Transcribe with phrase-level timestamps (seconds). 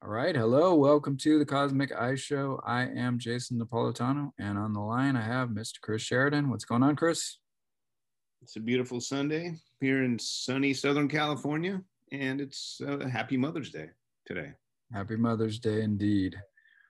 [0.00, 0.34] All right.
[0.34, 0.76] Hello.
[0.76, 2.60] Welcome to the Cosmic Eye Show.
[2.64, 5.80] I am Jason Napolitano, and on the line I have Mr.
[5.82, 6.50] Chris Sheridan.
[6.50, 7.38] What's going on, Chris?
[8.40, 11.82] It's a beautiful Sunday here in sunny Southern California,
[12.12, 13.88] and it's a happy Mother's Day
[14.24, 14.52] today.
[14.92, 16.36] Happy Mother's Day indeed.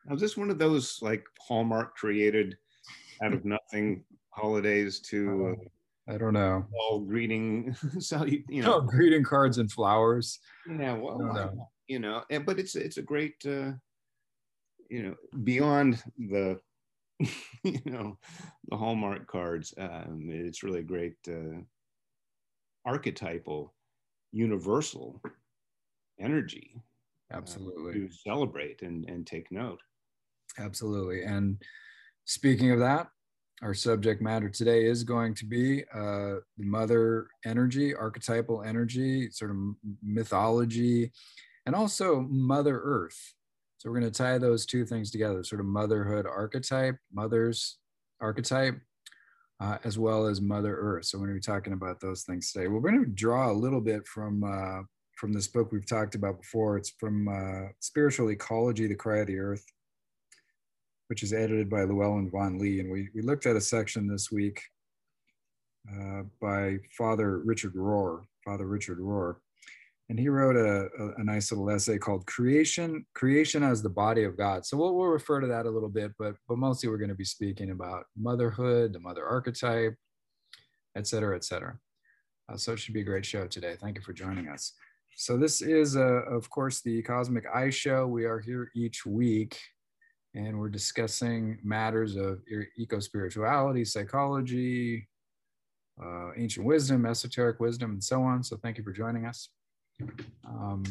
[0.04, 2.58] Now, is this one of those like Hallmark created
[3.22, 5.56] out of nothing holidays to
[6.10, 6.66] uh, I don't know.
[6.78, 7.74] All greeting,
[8.48, 10.40] you know, oh, greeting cards and flowers.
[10.68, 13.72] Yeah, well, you know and, but it's it's a great uh,
[14.88, 16.60] you know beyond the
[17.64, 18.16] you know
[18.70, 21.58] the hallmark cards um, it's really a great uh,
[22.84, 23.74] archetypal
[24.32, 25.20] universal
[26.20, 26.74] energy
[27.32, 27.90] uh, absolutely.
[27.90, 29.80] uh, to celebrate and and take note.
[30.58, 31.60] Absolutely and
[32.24, 33.08] speaking of that
[33.62, 39.50] our subject matter today is going to be uh, the mother energy archetypal energy sort
[39.50, 39.56] of
[40.02, 41.10] mythology
[41.68, 43.34] and also Mother Earth.
[43.76, 47.76] So we're going to tie those two things together sort of motherhood archetype, mother's
[48.22, 48.80] archetype,
[49.60, 51.04] uh, as well as Mother Earth.
[51.04, 52.68] So we're going to be talking about those things today.
[52.68, 54.42] We're going to draw a little bit from.
[54.42, 54.82] Uh,
[55.16, 56.76] from this book we've talked about before.
[56.76, 59.66] It's from uh, Spiritual Ecology, The Cry of the Earth,
[61.08, 62.78] which is edited by Llewellyn Vaughan Lee.
[62.78, 64.62] And we, we looked at a section this week
[65.92, 69.38] uh, by Father Richard Rohr, Father Richard Rohr
[70.08, 74.24] and he wrote a, a, a, nice little essay called creation creation as the body
[74.24, 74.64] of god.
[74.64, 77.14] So we'll, we'll refer to that a little bit but but mostly we're going to
[77.14, 79.94] be speaking about motherhood the mother archetype
[80.96, 81.78] et cetera et cetera.
[82.50, 83.76] Uh, so it should be a great show today.
[83.78, 84.72] Thank you for joining us.
[85.16, 88.06] So this is uh, of course the cosmic eye show.
[88.06, 89.58] We are here each week
[90.34, 92.40] and we're discussing matters of
[92.78, 95.08] eco spirituality psychology
[96.02, 98.44] uh, ancient wisdom esoteric wisdom and so on.
[98.44, 99.48] So thank you for joining us
[100.46, 100.84] um,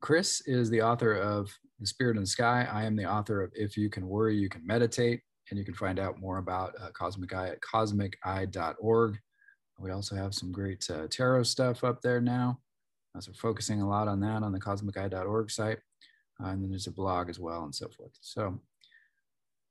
[0.00, 2.66] Chris is the author of The Spirit in the Sky.
[2.70, 5.20] I am the author of If You Can Worry, You Can Meditate.
[5.50, 9.18] And you can find out more about uh, Cosmic Eye at cosmiceye.org.
[9.78, 12.60] We also have some great uh, tarot stuff up there now.
[13.16, 15.78] Uh, so focusing a lot on that on the cosmiceye.org site.
[16.42, 18.12] Uh, and then there's a blog as well and so forth.
[18.20, 18.60] So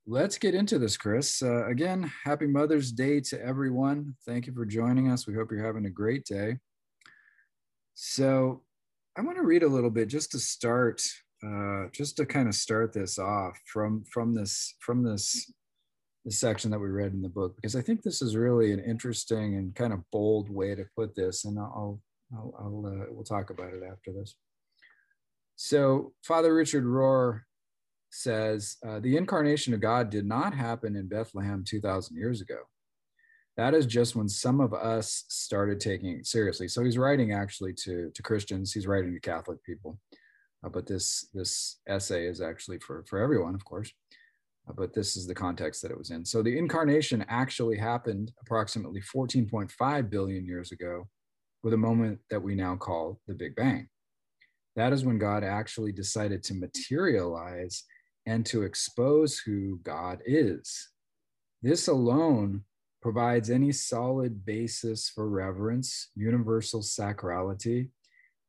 [0.06, 1.42] let's get into this, Chris.
[1.42, 4.14] Uh, again, happy Mother's Day to everyone.
[4.26, 5.26] Thank you for joining us.
[5.26, 6.58] We hope you're having a great day.
[8.02, 8.62] So
[9.14, 11.02] I want to read a little bit just to start,
[11.46, 15.52] uh, just to kind of start this off from from this from this
[16.24, 18.80] the section that we read in the book because I think this is really an
[18.80, 22.00] interesting and kind of bold way to put this, and I'll
[22.32, 24.34] I'll, I'll uh, we'll talk about it after this.
[25.56, 27.42] So Father Richard Rohr
[28.10, 32.60] says uh, the incarnation of God did not happen in Bethlehem 2,000 years ago
[33.60, 36.66] that is just when some of us started taking it seriously.
[36.66, 39.98] So he's writing actually to, to Christians, he's writing to Catholic people.
[40.64, 43.92] Uh, but this, this essay is actually for, for everyone, of course.
[44.66, 46.24] Uh, but this is the context that it was in.
[46.24, 51.06] So the incarnation actually happened approximately 14.5 billion years ago
[51.62, 53.90] with a moment that we now call the Big Bang.
[54.76, 57.84] That is when God actually decided to materialize
[58.24, 60.88] and to expose who God is.
[61.60, 62.64] This alone
[63.00, 67.88] provides any solid basis for reverence, universal sacrality,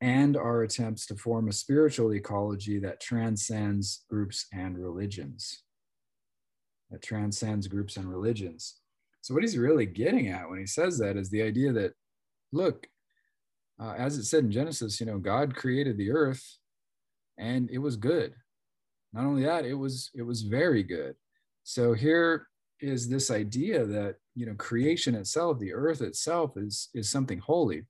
[0.01, 5.63] and our attempts to form a spiritual ecology that transcends groups and religions.
[6.89, 8.79] That transcends groups and religions.
[9.21, 11.93] So, what he's really getting at when he says that is the idea that,
[12.51, 12.87] look,
[13.79, 16.43] uh, as it said in Genesis, you know, God created the earth
[17.37, 18.33] and it was good.
[19.13, 21.15] Not only that, it was it was very good.
[21.63, 22.47] So here
[22.81, 27.83] is this idea that you know creation itself the earth itself is is something holy.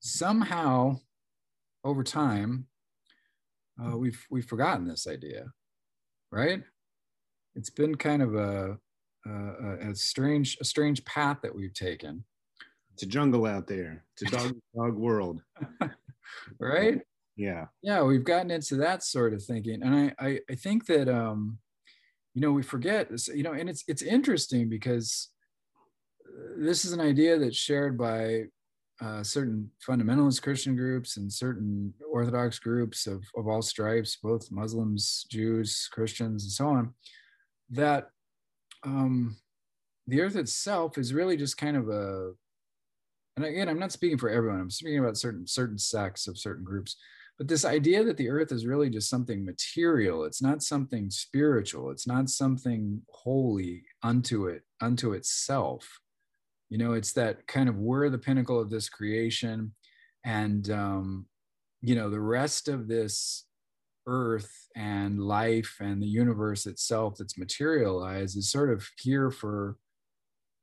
[0.00, 0.98] Somehow
[1.84, 2.66] over time
[3.82, 5.52] uh, we've we've forgotten this idea
[6.32, 6.62] right?
[7.54, 8.78] It's been kind of a,
[9.26, 12.24] a, a strange a strange path that we've taken.
[12.94, 14.04] It's a jungle out there.
[14.14, 15.42] It's a dog dog world.
[16.58, 17.00] Right?
[17.36, 17.66] Yeah.
[17.82, 19.82] Yeah we've gotten into that sort of thinking.
[19.82, 21.58] And i i, I think that um
[22.34, 25.28] you know we forget you know and it's it's interesting because
[26.26, 28.44] uh, this is an idea that's shared by
[29.00, 35.26] uh, certain fundamentalist christian groups and certain orthodox groups of, of all stripes both muslims
[35.30, 36.94] jews christians and so on
[37.70, 38.08] that
[38.84, 39.36] um,
[40.06, 42.32] the earth itself is really just kind of a
[43.36, 46.64] and again i'm not speaking for everyone i'm speaking about certain certain sects of certain
[46.64, 46.96] groups
[47.42, 51.90] but this idea that the earth is really just something material it's not something spiritual
[51.90, 55.98] it's not something holy unto it unto itself.
[56.70, 59.74] You know it's that kind of we're the pinnacle of this creation
[60.24, 61.26] and um
[61.80, 63.44] you know the rest of this
[64.06, 69.78] earth and life and the universe itself that's materialized is sort of here for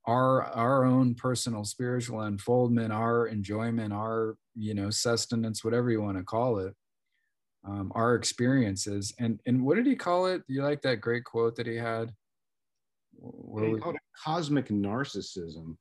[0.08, 6.18] our our own personal spiritual unfoldment our enjoyment our you know sustenance whatever you want
[6.18, 6.76] to call it
[7.66, 9.14] um, our experiences.
[9.20, 10.44] And and what did he call it?
[10.48, 12.14] You like that great quote that he had?
[13.16, 15.76] What he called it cosmic narcissism.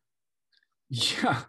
[0.91, 1.43] Yeah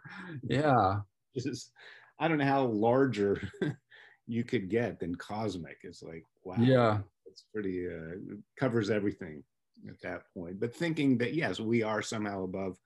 [0.43, 0.99] yeah.
[1.35, 1.71] Just
[2.19, 3.41] i don't know how larger
[4.27, 5.77] you could get than cosmic.
[5.83, 6.55] It's like wow.
[6.59, 6.99] Yeah.
[7.25, 9.43] It's pretty uh covers everything
[9.87, 10.59] at that point.
[10.59, 12.77] But thinking that yes we are somehow above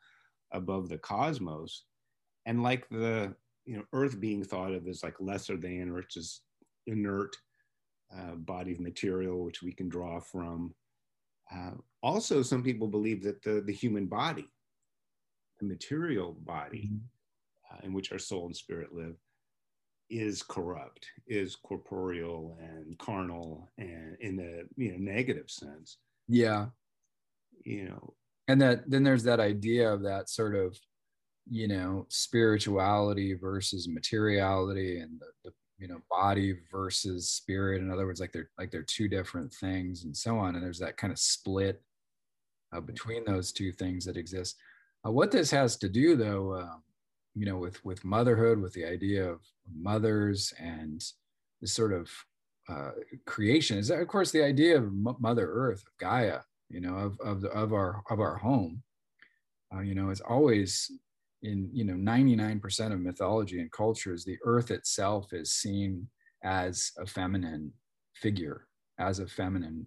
[0.51, 1.85] above the cosmos
[2.45, 3.35] and like the
[3.65, 6.41] you know earth being thought of as like lesser than or it's just
[6.87, 7.35] inert
[8.15, 10.73] uh, body of material which we can draw from.
[11.53, 11.71] Uh,
[12.01, 14.47] also some people believe that the the human body
[15.59, 17.75] the material body mm-hmm.
[17.75, 19.15] uh, in which our soul and spirit live
[20.09, 25.97] is corrupt is corporeal and carnal and in the you know negative sense.
[26.27, 26.67] Yeah.
[27.63, 28.13] You know.
[28.47, 30.77] And that then there's that idea of that sort of
[31.49, 37.81] you know spirituality versus materiality and the, the you know body versus spirit.
[37.81, 40.55] In other words like they're like they're two different things and so on.
[40.55, 41.81] And there's that kind of split
[42.75, 44.55] uh, between those two things that exist.
[45.05, 46.83] Uh, what this has to do though um,
[47.35, 49.41] you know with with motherhood with the idea of
[49.75, 51.03] mothers and
[51.61, 52.09] this sort of
[52.69, 52.91] uh,
[53.25, 56.39] creation is that, of course the idea of mother earth of gaia
[56.73, 58.81] you know, of of, the, of our of our home.
[59.73, 60.91] Uh, you know, it's always
[61.43, 66.07] in you know 99% of mythology and cultures, the earth itself is seen
[66.43, 67.71] as a feminine
[68.15, 68.67] figure,
[68.99, 69.85] as a feminine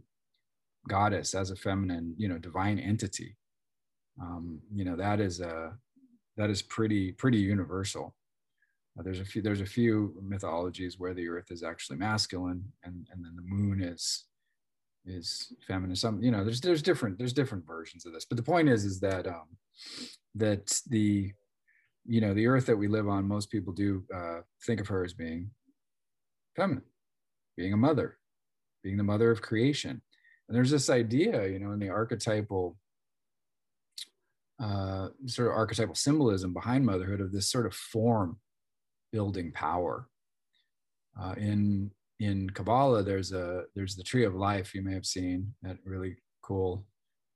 [0.88, 3.36] goddess, as a feminine, you know, divine entity.
[4.20, 5.76] Um, you know, that is a
[6.36, 8.14] that is pretty pretty universal.
[8.98, 13.06] Uh, there's a few there's a few mythologies where the earth is actually masculine and
[13.12, 14.26] and then the moon is
[15.06, 16.02] is feminist.
[16.02, 18.84] Some, you know, there's there's different there's different versions of this, but the point is
[18.84, 19.56] is that um,
[20.34, 21.32] that the
[22.08, 25.04] you know the earth that we live on, most people do uh, think of her
[25.04, 25.50] as being
[26.54, 26.84] feminine,
[27.56, 28.18] being a mother,
[28.82, 30.02] being the mother of creation.
[30.48, 32.76] And there's this idea, you know, in the archetypal
[34.62, 38.38] uh, sort of archetypal symbolism behind motherhood of this sort of form
[39.12, 40.08] building power.
[41.20, 45.54] Uh, in in Kabbalah, there's a there's the tree of life you may have seen
[45.62, 46.86] that really cool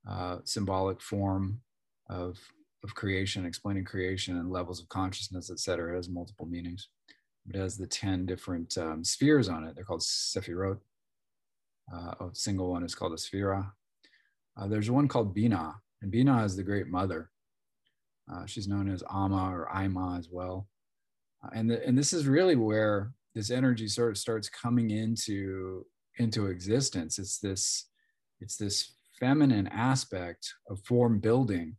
[0.09, 1.61] uh, symbolic form
[2.09, 2.39] of
[2.83, 5.93] of creation, explaining creation and levels of consciousness, etc.
[5.93, 6.89] It has multiple meanings.
[7.49, 9.75] It has the ten different um, spheres on it.
[9.75, 10.79] They're called sephirot.
[11.93, 13.71] Uh, a single one is called a sphira.
[14.57, 17.29] Uh, there's one called Bina, and Bina is the great mother.
[18.31, 20.67] Uh, she's known as Ama or Ima as well.
[21.43, 25.85] Uh, and, the, and this is really where this energy sort of starts coming into
[26.17, 27.87] into existence it's this
[28.41, 31.75] it's this feminine aspect of form building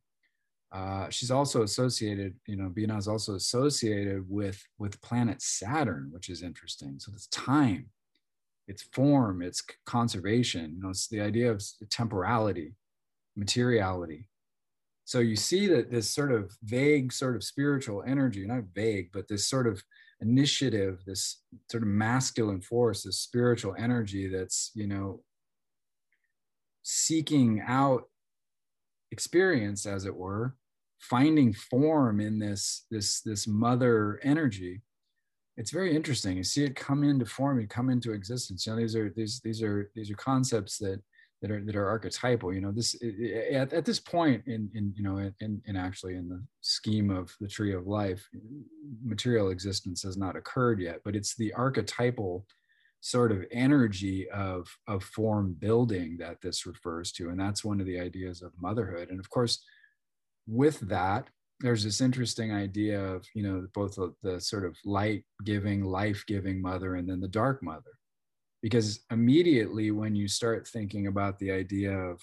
[0.73, 6.29] uh, she's also associated you know bina is also associated with with planet saturn which
[6.29, 6.99] is interesting.
[6.99, 7.87] So it's time
[8.69, 12.75] it's form it's conservation you know it's the idea of temporality
[13.37, 14.29] materiality.
[15.05, 19.29] So you see that this sort of vague sort of spiritual energy not vague but
[19.29, 19.83] this sort of
[20.23, 25.21] initiative, this sort of masculine force, this spiritual energy that's, you know,
[26.83, 28.05] seeking out
[29.11, 30.55] experience, as it were,
[31.03, 34.81] finding form in this, this, this mother energy.
[35.57, 36.37] It's very interesting.
[36.37, 38.67] You see it come into form, you come into existence.
[38.67, 41.03] You know, these are these these are these are concepts that
[41.43, 42.97] that are that are archetypal you know this
[43.53, 47.35] at, at this point in in you know in, in actually in the scheme of
[47.41, 48.27] the tree of life
[49.05, 52.47] material existence has not occurred yet but it's the archetypal
[53.01, 57.87] sort of energy of of form building that this refers to and that's one of
[57.87, 59.65] the ideas of motherhood and of course
[60.47, 61.29] with that
[61.63, 66.25] there's this interesting idea of you know both the, the sort of light giving life
[66.27, 67.93] giving mother and then the dark mother.
[68.63, 72.21] Because immediately when you start thinking about the idea of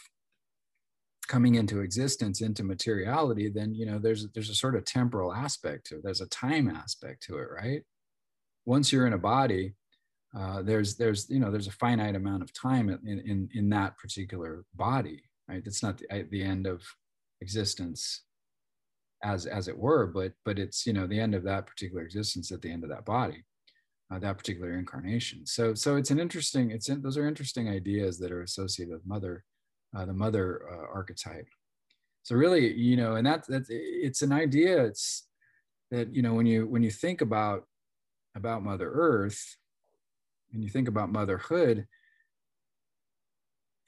[1.27, 5.88] coming into existence into materiality then you know there's there's a sort of temporal aspect
[5.88, 6.03] to it.
[6.03, 7.83] There's a time aspect to it right?
[8.65, 9.73] Once you're in a body
[10.38, 13.97] uh, there's there's you know there's a finite amount of time in in, in that
[13.97, 15.63] particular body right?
[15.63, 16.83] That's not the, the end of
[17.41, 18.24] existence
[19.24, 22.51] as as it were but but it's you know the end of that particular existence
[22.51, 23.43] at the end of that body
[24.12, 25.46] uh, that particular incarnation.
[25.46, 26.72] So, so it's an interesting.
[26.72, 29.43] It's in, those are interesting ideas that are associated with mother,
[29.96, 31.48] uh, the mother uh, archetype.
[32.24, 34.84] So really, you know, and that that it's an idea.
[34.84, 35.27] It's
[35.91, 37.65] that you know when you when you think about
[38.36, 39.58] about Mother Earth,
[40.53, 41.88] and you think about motherhood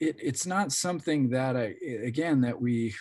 [0.02, 2.92] it, it's not something that I, again, that we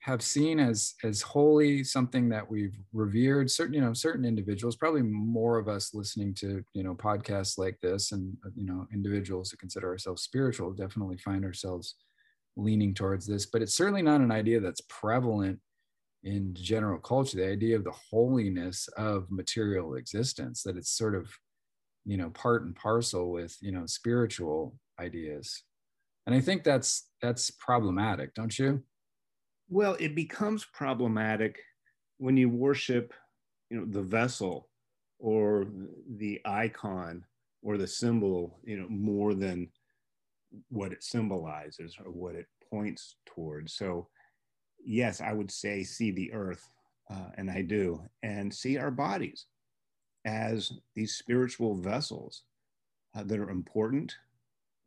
[0.00, 3.50] have seen as as holy, something that we've revered.
[3.50, 7.78] Certain, you know, certain individuals, probably more of us listening to you know podcasts like
[7.80, 11.96] this, and you know, individuals who consider ourselves spiritual, definitely find ourselves
[12.56, 13.46] leaning towards this.
[13.46, 15.58] But it's certainly not an idea that's prevalent
[16.24, 17.36] in general culture.
[17.36, 21.30] The idea of the holiness of material existence, that it's sort of
[22.06, 25.62] you know part and parcel with you know spiritual ideas
[26.26, 28.82] and i think that's that's problematic don't you
[29.70, 31.58] well it becomes problematic
[32.18, 33.14] when you worship
[33.70, 34.68] you know the vessel
[35.18, 35.66] or
[36.16, 37.24] the icon
[37.62, 39.68] or the symbol you know more than
[40.68, 44.08] what it symbolizes or what it points towards so
[44.84, 46.68] yes i would say see the earth
[47.10, 49.46] uh, and i do and see our bodies
[50.26, 52.42] as these spiritual vessels
[53.16, 54.14] uh, that are important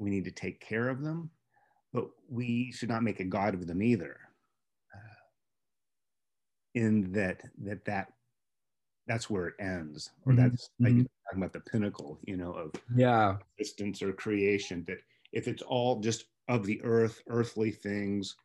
[0.04, 1.30] we need to take care of them,
[1.94, 4.20] but we should not make a god of them either.
[6.75, 8.13] Uh, in that that that
[9.08, 10.42] that's where it ends, or mm-hmm.
[10.42, 11.03] that's like mm-hmm.
[11.25, 14.84] talking about the pinnacle, you know, of yeah existence or creation.
[14.88, 15.00] That
[15.32, 18.36] if it's all just of the earth, earthly things,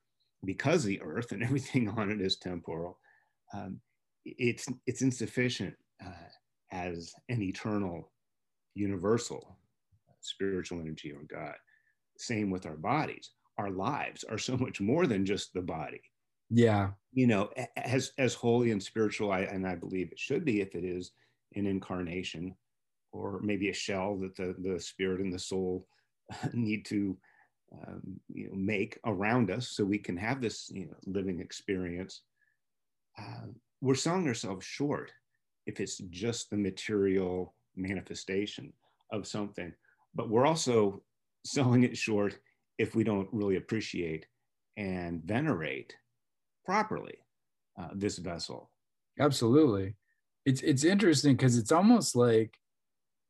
[0.45, 2.99] because the earth and everything on it is temporal,
[3.55, 3.81] um,
[4.25, 6.29] it's it's insufficient uh,
[6.73, 8.11] as an eternal,
[8.75, 9.57] universal
[10.21, 11.55] spiritual energy or God.
[12.17, 13.31] Same with our bodies.
[13.59, 16.01] Our lives are so much more than just the body.
[16.51, 16.91] Yeah.
[17.13, 20.75] You know, as as holy and spiritual, I, and I believe it should be if
[20.75, 21.13] it is
[21.55, 22.55] an incarnation
[23.13, 25.87] or maybe a shell that the, the spirit and the soul
[26.53, 27.17] need to
[27.73, 32.23] um, you know, make around us so we can have this you know, living experience.
[33.19, 33.47] Uh,
[33.81, 35.13] we're selling ourselves short
[35.67, 38.73] if it's just the material manifestation
[39.13, 39.73] of something
[40.15, 41.03] but we're also
[41.45, 42.39] selling it short
[42.79, 44.27] if we don't really appreciate
[44.77, 45.95] and venerate
[46.69, 47.15] properly
[47.81, 48.71] uh, this vessel.
[49.19, 49.97] Absolutely,
[50.45, 52.55] it's it's interesting because it's almost like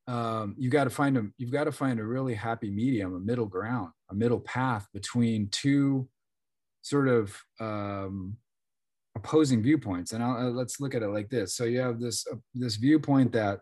[0.09, 3.21] um, you got to find a you've got to find a really happy medium, a
[3.21, 6.09] middle ground, a middle path between two
[6.83, 8.37] sort of um,
[9.15, 10.13] opposing viewpoints.
[10.13, 11.55] And I'll, uh, let's look at it like this.
[11.55, 13.61] So you have this uh, this viewpoint that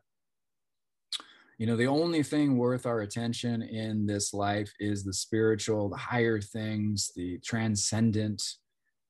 [1.58, 5.96] you know the only thing worth our attention in this life is the spiritual the
[5.96, 8.42] higher things the transcendent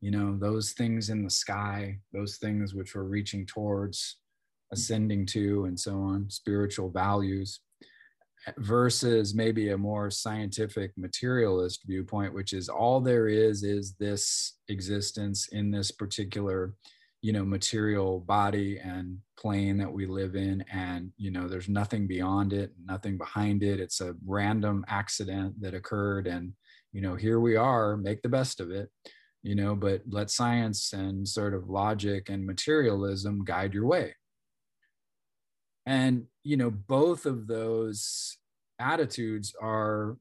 [0.01, 4.17] you know those things in the sky those things which we're reaching towards
[4.73, 4.77] mm.
[4.77, 7.61] ascending to and so on spiritual values
[8.47, 14.59] eh, versus maybe a more scientific materialist viewpoint which is all there is is this
[14.69, 16.75] existence in this particular
[17.23, 22.07] you know material body and plane that we live in and you know there's nothing
[22.07, 23.81] beyond it nothing behind it.
[23.81, 26.53] It's a random accident that occurred and
[26.93, 28.91] you know here we are make the best of it
[29.43, 34.15] you know but let science and sort of logic and materialism guide your way.
[35.87, 38.39] And you know both of those
[38.79, 40.17] attitudes are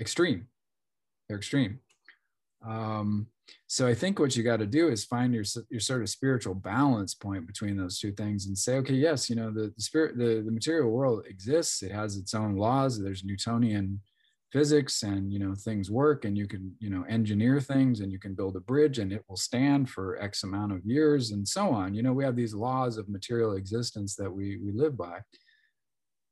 [0.00, 0.46] extreme.
[1.28, 1.80] They're extreme.
[2.66, 3.28] Um
[3.66, 6.54] so i think what you got to do is find your your sort of spiritual
[6.54, 10.16] balance point between those two things and say okay yes you know the, the spirit
[10.16, 11.82] the, the material world exists.
[11.82, 13.00] It has its own laws.
[13.00, 14.00] There's newtonian
[14.52, 18.18] physics and you know things work and you can you know engineer things and you
[18.18, 21.70] can build a bridge and it will stand for x amount of years and so
[21.70, 21.94] on.
[21.94, 25.20] You know we have these laws of material existence that we we live by.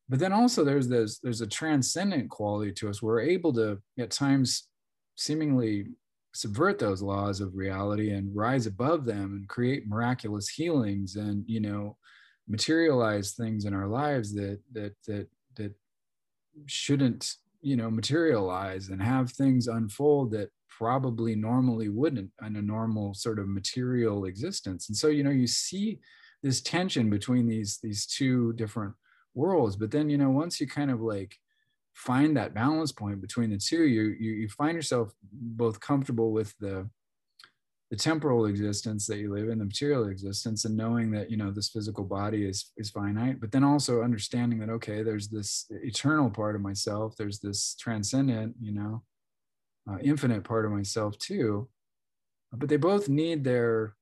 [0.09, 3.03] But then also there's this there's a transcendent quality to us.
[3.03, 4.69] We're able to at times
[5.17, 5.89] seemingly
[6.35, 11.61] subvert those laws of reality and rise above them and create miraculous healings and you
[11.61, 11.97] know
[12.49, 15.73] materialize things in our lives that that that that
[16.67, 23.15] shouldn't you know materialize and have things unfold that probably normally wouldn't in a normal
[23.15, 24.89] sort of material existence.
[24.89, 25.99] And so you know you see
[26.43, 28.95] this tension between these these two different
[29.35, 31.37] worlds but then you know once you kind of like
[31.99, 36.55] find that balance point between the two, you, you, you find yourself both comfortable with
[36.61, 36.89] the,
[37.91, 41.51] the temporal existence that you live in, the material existence, and knowing that you know
[41.51, 46.31] this physical body is is finite, but then also understanding that okay, there's this eternal
[46.31, 49.03] part of myself, there's this transcendent, you know,
[49.91, 51.69] uh, infinite part of myself too.
[52.53, 53.95] But they both need their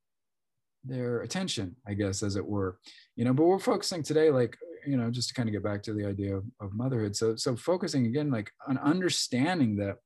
[0.85, 2.79] their attention, I guess, as it were.
[3.17, 5.83] You know, but we're focusing today, like you know just to kind of get back
[5.83, 9.97] to the idea of, of motherhood so so focusing again like on understanding that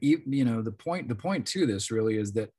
[0.00, 2.50] you know the point the point to this really is that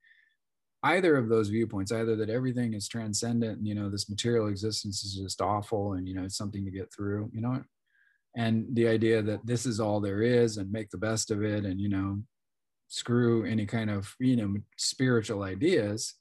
[0.93, 5.03] either of those viewpoints either that everything is transcendent and you know this material existence
[5.03, 7.61] is just awful and you know it's something to get through you know
[8.35, 11.65] and the idea that this is all there is and make the best of it
[11.65, 12.19] and you know
[12.89, 16.15] screw any kind of you know spiritual ideas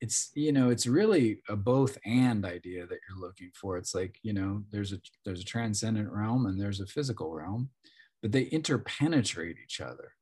[0.00, 3.76] it's you know it's really a both and idea that you're looking for.
[3.76, 7.70] It's like you know there's a there's a transcendent realm and there's a physical realm
[8.22, 10.12] but they interpenetrate each other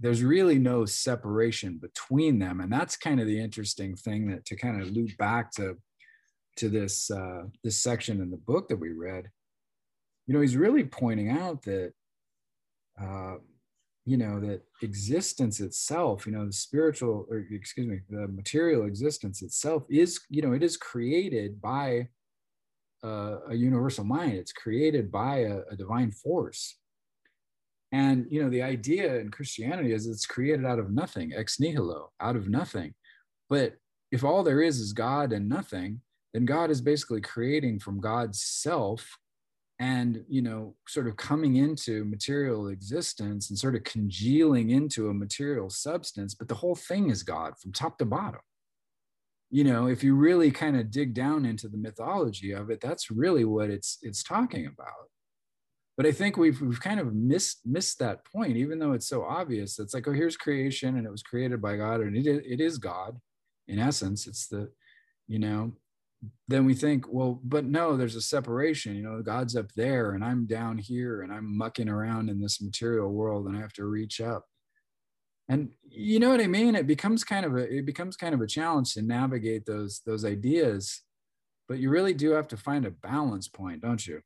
[0.00, 4.56] there's really no separation between them and that's kind of the interesting thing that to
[4.56, 5.76] kind of loop back to
[6.58, 9.30] to this uh, this section in the book that we read.
[10.26, 11.92] You know he's really pointing out that
[13.00, 13.36] uh,
[14.04, 19.42] you know that existence itself you know the spiritual or excuse me the material existence
[19.42, 22.08] itself is you know it is created by
[23.04, 24.32] uh, a universal mind.
[24.32, 26.76] It's created by a, a divine force
[27.92, 32.10] and you know the idea in christianity is it's created out of nothing ex nihilo
[32.20, 32.94] out of nothing.
[33.50, 33.76] But
[34.12, 36.00] if all there is is god and nothing
[36.34, 39.18] then god is basically creating from god's self
[39.80, 45.14] and you know sort of coming into material existence and sort of congealing into a
[45.14, 46.34] material substance.
[46.34, 48.40] But the whole thing is god from top to bottom.
[49.50, 53.10] You know if you really kind of dig down into the mythology of it that's
[53.10, 55.08] really what it's it's talking about
[55.98, 59.22] but i think we've we've kind of missed missed that point even though it's so
[59.22, 62.60] obvious it's like oh here's creation and it was created by god and it it
[62.60, 63.18] is god
[63.66, 64.70] in essence it's the
[65.26, 65.72] you know
[66.48, 68.96] then we think, well, but no, there's a separation.
[68.96, 72.60] You know, God's up there and I'm down here and I'm mucking around in this
[72.60, 74.44] material world and I have to reach up.
[75.48, 76.74] And you know what I mean?
[76.74, 80.24] It becomes kind of a it becomes kind of a challenge to navigate those those
[80.24, 81.02] ideas,
[81.68, 84.20] but you really do have to find a balance point, don't you?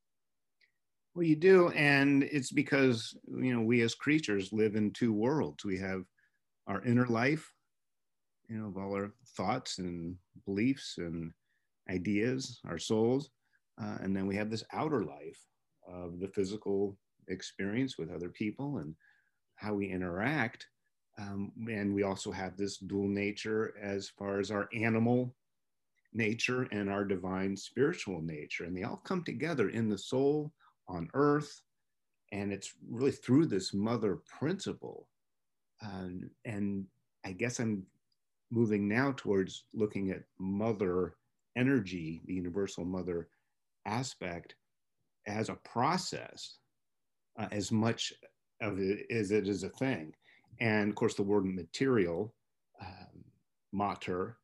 [1.15, 5.65] Well, you do, and it's because you know we as creatures live in two worlds.
[5.65, 6.05] We have
[6.67, 7.53] our inner life,
[8.49, 10.17] you know, of all our thoughts and
[10.47, 11.33] beliefs and
[11.91, 13.31] ideas, our souls.
[13.83, 15.41] Uh, and then we have this outer life
[15.89, 16.97] of the physical
[17.29, 18.95] experience with other people and
[19.57, 20.67] how we interact.
[21.19, 25.35] Um, and we also have this dual nature as far as our animal
[26.15, 28.65] nature and our divine spiritual nature.
[28.65, 30.53] And they all come together in the soul
[30.89, 31.61] on earth.
[32.33, 35.09] And it's really through this mother principle.
[35.85, 36.87] Um, and
[37.25, 37.85] I guess I'm
[38.51, 41.17] moving now towards looking at mother
[41.57, 43.29] energy, the universal mother
[43.87, 44.55] aspect,
[45.27, 46.59] as a process
[47.39, 48.13] uh, as much
[48.61, 50.15] of it as it is a thing.
[50.61, 52.35] And of course, the word material,
[52.81, 53.25] um,
[53.73, 54.37] mater,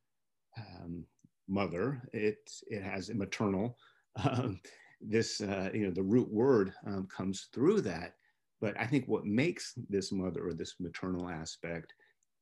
[0.57, 1.05] um,
[1.49, 3.77] mother, it, it has a maternal.
[4.25, 4.59] Um,
[5.01, 8.15] this, uh, you know, the root word um, comes through that.
[8.61, 11.95] But I think what makes this mother or this maternal aspect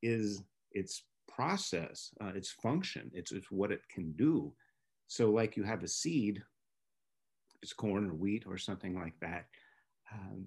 [0.02, 0.42] is
[0.72, 4.52] its process, uh, its function, it's, it's what it can do.
[5.08, 6.42] So, like you have a seed,
[7.62, 9.46] it's corn or wheat or something like that,
[10.12, 10.46] um,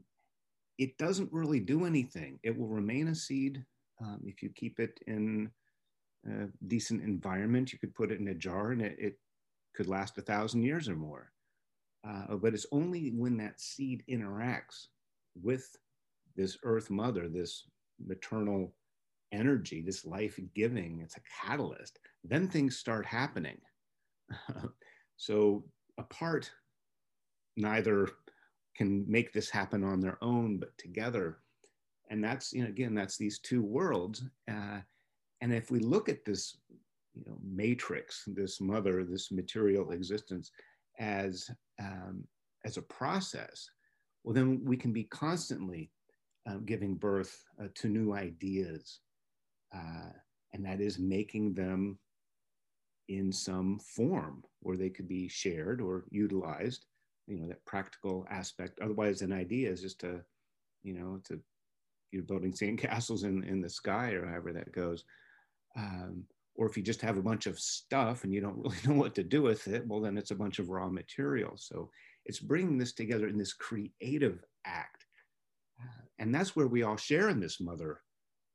[0.78, 2.40] it doesn't really do anything.
[2.44, 3.64] It will remain a seed
[4.02, 5.52] um, if you keep it in
[6.26, 7.72] a decent environment.
[7.72, 9.20] You could put it in a jar and it, it
[9.76, 11.32] could last a thousand years or more.
[12.08, 14.88] Uh, but it's only when that seed interacts
[15.42, 15.76] with
[16.36, 17.66] this earth mother, this
[18.06, 18.74] maternal
[19.32, 23.58] energy, this life giving, it's a catalyst, then things start happening.
[25.18, 25.64] so
[25.98, 26.50] apart,
[27.58, 28.08] neither
[28.76, 31.40] can make this happen on their own, but together.
[32.10, 34.24] And that's, you know, again, that's these two worlds.
[34.50, 34.80] Uh,
[35.42, 36.58] and if we look at this,
[37.14, 40.52] you know, matrix, this mother, this material existence
[41.00, 41.50] as,
[41.82, 42.24] um,
[42.66, 43.70] as a process,
[44.24, 45.92] well, then we can be constantly
[46.48, 49.00] uh, giving birth uh, to new ideas.
[49.74, 50.12] Uh,
[50.54, 51.98] and that is making them
[53.08, 56.86] in some form where they could be shared or utilized
[57.28, 60.22] you know that practical aspect otherwise an idea is just a
[60.84, 61.40] you know to
[62.12, 65.04] you're building sandcastles in in the sky or however that goes
[65.78, 66.24] um,
[66.60, 69.16] or if you just have a bunch of stuff and you don't really know what
[69.16, 71.54] to do with it well then it's a bunch of raw material.
[71.56, 71.90] So
[72.26, 75.06] it's bringing this together in this creative act.
[75.82, 78.02] Uh, and that's where we all share in this mother.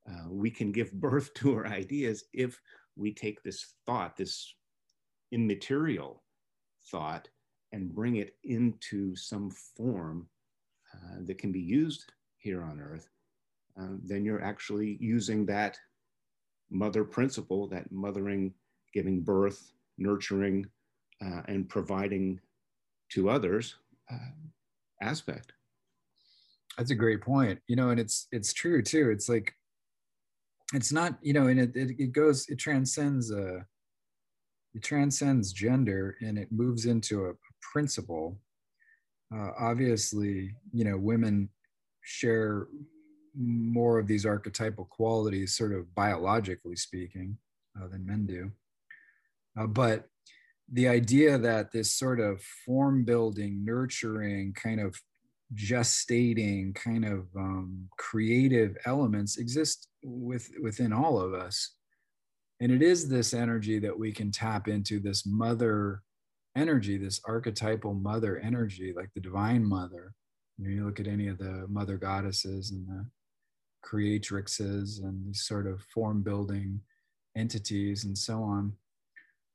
[0.09, 2.61] Uh, we can give birth to our ideas if
[2.95, 4.55] we take this thought, this
[5.33, 6.23] immaterial
[6.91, 7.27] thought,
[7.73, 10.29] and bring it into some form
[10.95, 13.09] uh, that can be used here on earth,
[13.81, 15.79] uh, then you're actually using that
[16.71, 18.55] mother principle, that mothering,
[18.93, 20.67] giving birth, nurturing,
[21.25, 22.41] uh, and providing
[23.13, 23.77] to others
[24.13, 24.31] uh,
[25.03, 25.53] aspect.
[26.77, 27.61] That's a great point.
[27.69, 29.11] You know, and it's it's true too.
[29.11, 29.53] It's like
[30.73, 33.61] it's not you know and it, it, it goes it transcends uh
[34.75, 37.33] it transcends gender and it moves into a,
[37.73, 38.39] principle
[39.35, 41.49] uh, obviously, you know, women
[42.03, 42.69] share
[43.37, 47.37] more of these archetypal qualities, sort of biologically speaking,
[47.81, 48.51] uh, than men do.
[49.59, 50.07] Uh, but
[50.73, 54.97] the idea that this sort of form building, nurturing, kind of
[55.55, 61.75] gestating, kind of um, creative elements exist with, within all of us.
[62.61, 66.03] And it is this energy that we can tap into, this mother
[66.57, 70.15] energy, this archetypal mother energy, like the divine mother.
[70.57, 73.07] You, know, you look at any of the mother goddesses and the
[73.85, 76.81] creatrixes and these sort of form building
[77.37, 78.73] entities and so on.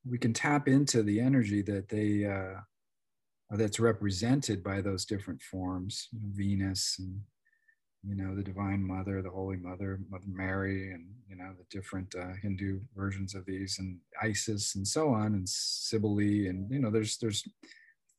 [0.05, 2.61] We can tap into the energy that they uh,
[3.51, 7.21] that's represented by those different forms, you know, Venus and
[8.07, 12.13] you know the divine mother the holy mother mother mary and you know the different
[12.15, 16.89] uh, hindu versions of these and isis and so on and cybele and you know
[16.89, 17.45] there's there's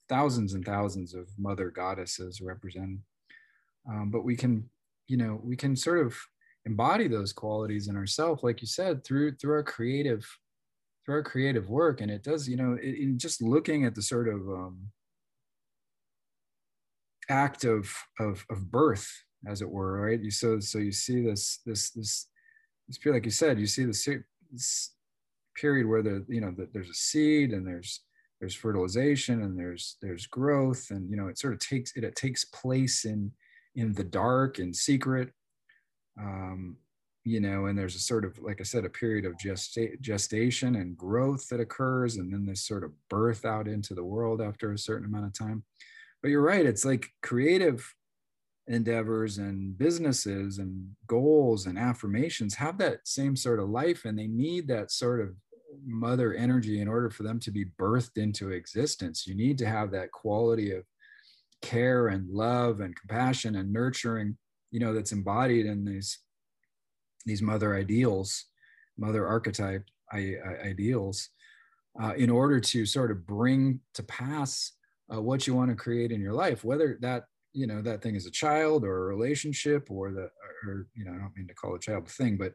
[0.08, 3.00] thousands and thousands of mother goddesses represented
[3.88, 4.68] um, but we can
[5.10, 6.16] you know we can sort of
[6.66, 10.24] embody those qualities in ourselves like you said through through our creative
[11.04, 14.02] through our creative work and it does you know it, in just looking at the
[14.02, 14.78] sort of um,
[17.30, 19.08] act of, of of birth
[19.46, 20.20] as it were, right?
[20.20, 22.26] You so so you see this this this
[22.88, 24.08] this period, like you said, you see this,
[24.50, 24.94] this
[25.56, 28.02] period where the you know that there's a seed and there's
[28.40, 32.16] there's fertilization and there's there's growth and you know it sort of takes it, it
[32.16, 33.30] takes place in
[33.74, 35.30] in the dark and secret.
[36.20, 36.76] Um
[37.24, 40.76] you know and there's a sort of like i said a period of gesta- gestation
[40.76, 44.72] and growth that occurs and then this sort of birth out into the world after
[44.72, 45.62] a certain amount of time.
[46.22, 47.94] But you're right it's like creative
[48.66, 54.28] endeavors and businesses and goals and affirmations have that same sort of life and they
[54.28, 55.34] need that sort of
[55.84, 59.26] mother energy in order for them to be birthed into existence.
[59.26, 60.84] You need to have that quality of
[61.62, 64.36] care and love and compassion and nurturing
[64.70, 66.18] you know that's embodied in these
[67.26, 68.46] these mother ideals
[68.98, 71.28] mother archetype ideals
[72.02, 74.72] uh, in order to sort of bring to pass
[75.12, 78.14] uh, what you want to create in your life whether that you know that thing
[78.14, 80.30] is a child or a relationship or the
[80.66, 82.52] or you know i don't mean to call a child a thing but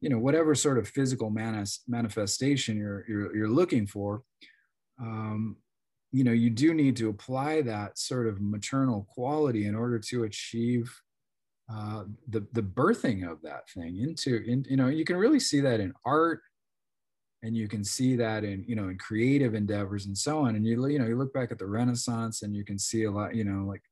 [0.00, 4.22] you know whatever sort of physical manis- manifestation you're, you're you're looking for
[5.00, 5.56] um
[6.12, 10.24] you know you do need to apply that sort of maternal quality in order to
[10.24, 10.94] achieve
[11.72, 15.60] uh, the the birthing of that thing into in, you know you can really see
[15.60, 16.40] that in art
[17.42, 20.56] and you can see that in you know in creative endeavors and so on.
[20.56, 23.10] And you you know you look back at the renaissance and you can see a
[23.10, 23.82] lot you know like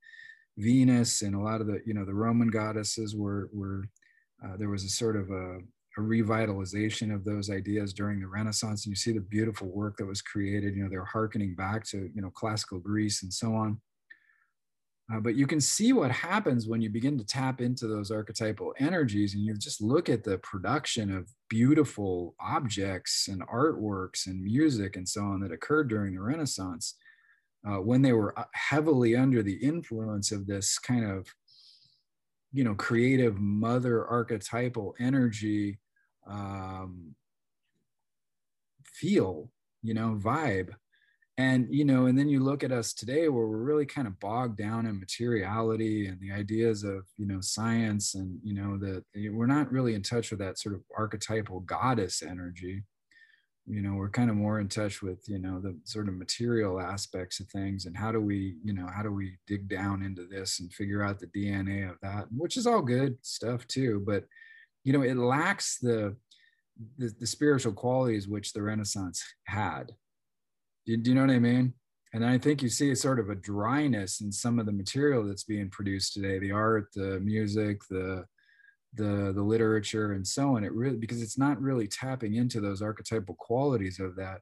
[0.57, 3.89] Venus and a lot of the you know the Roman goddesses were were
[4.45, 5.59] uh, there was a sort of a,
[5.97, 10.07] a, revitalization of those ideas during the Renaissance, and you see the beautiful work that
[10.07, 10.75] was created.
[10.75, 13.81] You know they're harkening back to you know classical Greece and so on.
[15.13, 18.73] Uh, but you can see what happens when you begin to tap into those archetypal
[18.79, 24.97] energies and you just look at the production of beautiful objects and artworks and music
[24.97, 26.95] and so on that occurred during the Renaissance
[27.69, 31.27] uh, when they were uh, heavily under the influence of this kind of
[32.53, 35.79] you know creative mother archetypal energy
[36.27, 37.15] um,
[38.85, 39.51] feel
[39.83, 40.71] you know vibe.
[41.37, 44.21] And you know and then you look at us today where we're really kind of
[44.21, 49.03] bogged down in materiality and the ideas of you know science and you know that
[49.33, 52.85] we're not really in touch with that sort of archetypal goddess energy.
[53.67, 56.81] You know we're kind of more in touch with you know the sort of material
[56.81, 60.27] aspects of things and how do we you know how do we dig down into
[60.27, 64.05] this and figure out the dna of that which is all good stuff too.
[64.07, 64.27] But
[64.85, 66.17] you know it lacks the
[66.99, 69.93] the, the spiritual qualities which the renaissance had.
[70.87, 71.75] Do, do you know what i mean?
[72.13, 75.25] And i think you see a sort of a dryness in some of the material
[75.25, 78.25] that's being produced today the art the music the
[78.97, 80.65] the the literature and so on.
[80.65, 84.41] It really because it's not really tapping into those archetypal qualities of that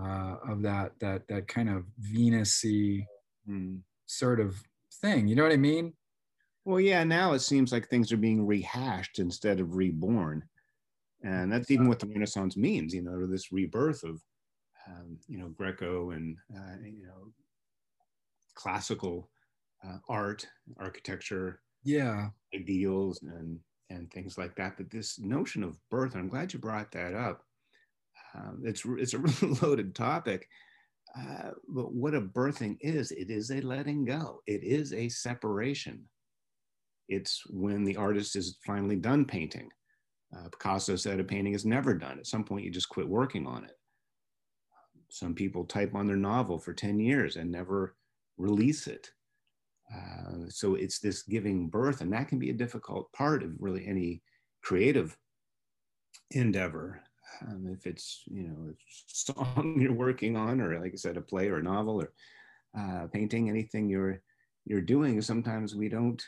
[0.00, 3.06] uh, of that that that kind of venusy
[3.48, 3.80] mm.
[4.06, 4.56] sort of
[5.00, 5.28] thing.
[5.28, 5.92] You know what i mean
[6.68, 10.42] well yeah now it seems like things are being rehashed instead of reborn
[11.22, 14.20] and that's even what the renaissance means you know this rebirth of
[14.88, 17.32] um, you know greco and uh, you know
[18.54, 19.30] classical
[19.86, 20.46] uh, art
[20.78, 23.58] architecture yeah ideals and
[23.90, 24.76] and things like that.
[24.76, 27.42] But this notion of birth, I'm glad you brought that up.
[28.34, 30.48] Um, it's it's a really loaded topic.
[31.18, 34.42] Uh, but what a birthing is, it is a letting go.
[34.46, 36.04] It is a separation.
[37.08, 39.70] It's when the artist is finally done painting.
[40.36, 42.18] Uh, Picasso said a painting is never done.
[42.18, 43.72] At some point, you just quit working on it.
[45.10, 47.96] Some people type on their novel for 10 years and never
[48.36, 49.10] release it.
[49.94, 53.86] Uh, so it's this giving birth, and that can be a difficult part of really
[53.86, 54.22] any
[54.62, 55.16] creative
[56.32, 57.00] endeavor.
[57.46, 58.74] Um, if it's you know a
[59.06, 62.12] song you're working on, or like I said, a play or a novel, or
[62.78, 64.20] uh, painting, anything you're
[64.66, 66.22] you're doing, sometimes we don't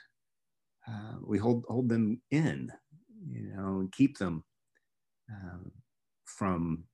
[0.91, 2.71] uh, we hold hold them in,
[3.31, 4.45] you know, and keep them
[5.31, 5.71] um,
[6.25, 6.85] from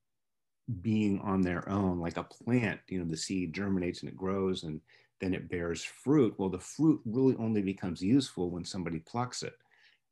[0.81, 2.79] being on their own, like a plant.
[2.87, 4.81] You know, the seed germinates and it grows, and
[5.19, 6.35] then it bears fruit.
[6.37, 9.53] Well, the fruit really only becomes useful when somebody plucks it.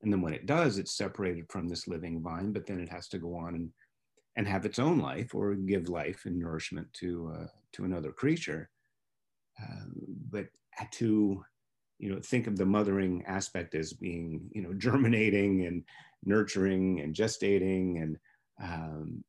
[0.02, 3.08] And then when it does, it's separated from this living vine, but then it has
[3.10, 3.71] to go on and,
[4.36, 8.69] and have its own life or give life and nourishment to, uh, to another creature.
[9.62, 9.86] Uh,
[10.30, 10.48] but
[10.91, 11.43] to,
[11.99, 15.84] you know, think of the mothering aspect as being, you know, germinating and
[16.23, 18.17] nurturing and gestating and
[18.62, 19.23] um,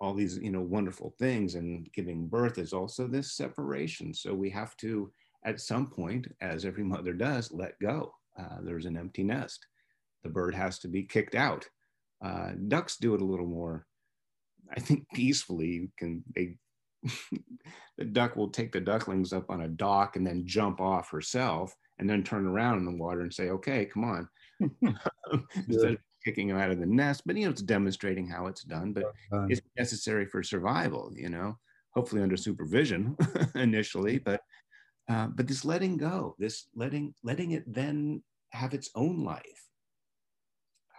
[0.00, 4.14] all these you know wonderful things and giving birth is also this separation.
[4.14, 5.10] So we have to
[5.44, 8.12] at some point as every mother does let go.
[8.38, 9.66] Uh, there's an empty nest.
[10.22, 11.66] The bird has to be kicked out.
[12.24, 13.86] Uh, ducks do it a little more
[14.76, 15.68] i think peacefully.
[15.68, 16.56] You can they
[17.98, 21.74] the duck will take the ducklings up on a dock and then jump off herself
[21.98, 24.28] and then turn around in the water and say okay come on
[25.68, 28.62] instead of kicking them out of the nest, but you know, it's demonstrating how it's
[28.62, 29.04] done, but
[29.48, 31.56] it's necessary for survival, you know,
[31.90, 33.16] hopefully under supervision
[33.54, 34.42] initially, but
[35.08, 39.68] uh, but this letting go, this letting letting it then have its own life.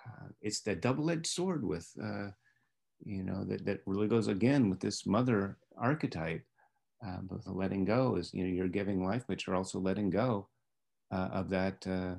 [0.07, 2.29] Uh, it's that double-edged sword with uh,
[3.03, 6.43] you know that, that really goes again with this mother archetype.
[7.05, 10.09] Uh, but the letting go is you know you're giving life, but you're also letting
[10.09, 10.47] go
[11.11, 12.15] uh, of that uh,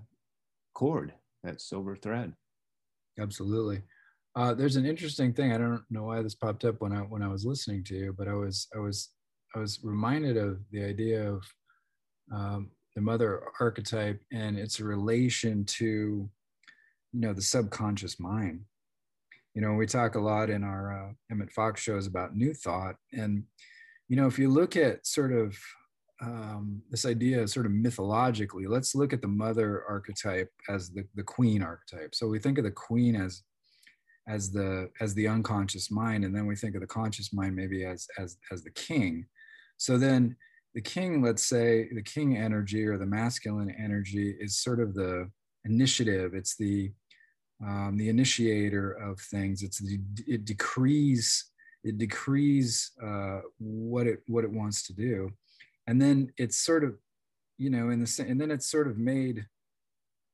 [0.75, 2.33] cord, that silver thread.
[3.19, 3.83] Absolutely.
[4.37, 5.53] Uh, there's an interesting thing.
[5.53, 8.15] I don't know why this popped up when I when I was listening to you,
[8.17, 9.11] but I was I was
[9.55, 11.43] I was reminded of the idea of
[12.33, 16.31] um, the mother archetype and its relation to
[17.13, 18.61] you know the subconscious mind.
[19.55, 22.95] You know, we talk a lot in our uh, Emmett Fox shows about new thought,
[23.13, 23.43] and
[24.09, 25.57] you know, if you look at sort of
[26.21, 31.23] um, this idea sort of mythologically let's look at the mother archetype as the, the
[31.23, 32.15] queen archetype.
[32.15, 33.43] So we think of the queen as
[34.29, 37.85] as the as the unconscious mind and then we think of the conscious mind maybe
[37.85, 39.27] as as as the king.
[39.79, 40.37] So then
[40.75, 45.31] the king let's say the king energy or the masculine energy is sort of the
[45.65, 46.35] initiative.
[46.35, 46.93] It's the
[47.63, 49.63] um, the initiator of things.
[49.63, 51.47] It's the it decrees
[51.83, 55.31] it decrees uh, what it what it wants to do
[55.91, 56.95] and then it's sort of
[57.59, 59.45] you know in the and then it's sort of made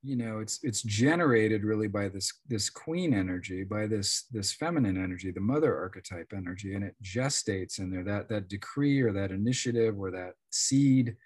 [0.03, 5.03] you know it's it's generated really by this this queen energy by this this feminine
[5.03, 8.05] energy the mother archetype energy and it gestates in there.
[8.05, 11.17] That that decree or that initiative or that seed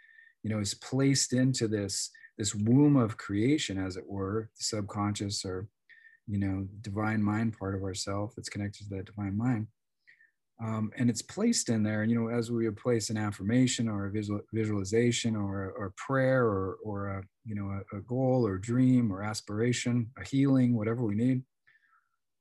[0.44, 5.44] you know is placed into this this womb of creation as it were the subconscious
[5.44, 5.66] or
[6.28, 9.66] you know divine mind part of ourself that's connected to that divine mind
[10.62, 12.02] um, and it's placed in there.
[12.02, 15.94] And, you know, as we would place an affirmation or a visual, visualization or, or
[15.96, 20.76] prayer or, or a, you know, a, a, goal or dream or aspiration, a healing,
[20.76, 21.42] whatever we need.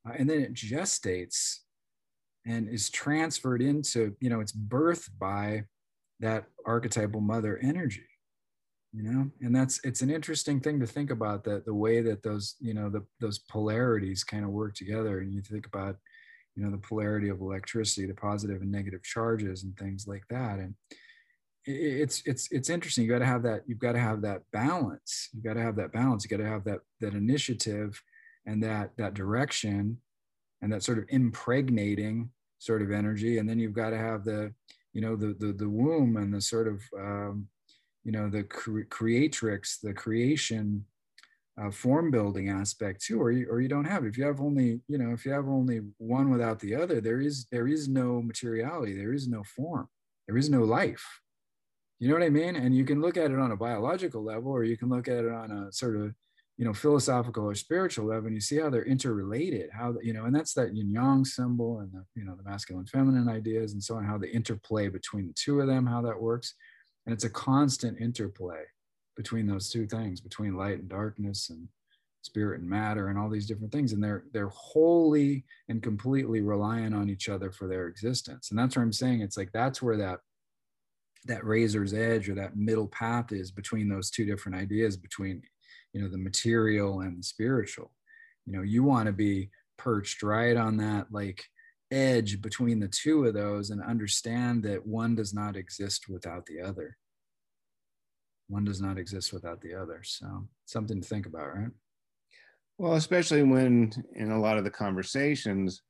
[0.07, 1.59] Uh, and then it gestates
[2.45, 5.63] and is transferred into, you know, it's birthed by
[6.19, 8.05] that archetypal mother energy
[8.91, 12.23] you know and that's it's an interesting thing to think about that the way that
[12.23, 15.95] those you know the those polarities kind of work together and you think about
[16.55, 20.59] you know the polarity of electricity the positive and negative charges and things like that.
[20.59, 20.75] And
[21.65, 23.03] it's it's it's interesting.
[23.03, 25.29] You got to have that you've got to have that balance.
[25.33, 26.23] You got to have that balance.
[26.23, 28.01] You got to have that that initiative
[28.45, 29.97] and that that direction
[30.61, 33.37] and that sort of impregnating sort of energy.
[33.37, 34.53] And then you've got to have the
[34.93, 37.47] you know the the, the womb and the sort of um,
[38.03, 40.85] you know the cre- creatrix the creation
[41.59, 44.05] uh, form building aspect too or you, or you don't have.
[44.05, 47.19] If you have only you know if you have only one without the other there
[47.19, 49.87] is there is no materiality there is no form
[50.27, 51.05] there is no life.
[51.99, 52.55] You know what i mean?
[52.55, 55.25] And you can look at it on a biological level or you can look at
[55.25, 56.13] it on a sort of
[56.57, 60.25] you know philosophical or spiritual level and you see how they're interrelated how you know
[60.25, 63.81] and that's that yin yang symbol and the you know the masculine feminine ideas and
[63.81, 66.55] so on how the interplay between the two of them how that works.
[67.05, 68.63] And it's a constant interplay
[69.19, 71.67] between those two things, between light and darkness and
[72.21, 73.91] spirit and matter and all these different things.
[73.91, 78.49] And they're they're wholly and completely reliant on each other for their existence.
[78.49, 79.19] And that's what I'm saying.
[79.19, 80.19] It's like that's where that
[81.25, 85.41] that razor's edge or that middle path is between those two different ideas, between
[85.91, 87.91] you know the material and the spiritual.
[88.45, 91.43] You know, you want to be perched right on that like
[91.91, 96.61] edge between the two of those and understand that one does not exist without the
[96.61, 96.95] other
[98.49, 100.01] one does not exist without the other.
[100.03, 101.71] So something to think about, right?
[102.77, 105.83] Well, especially when in a lot of the conversations,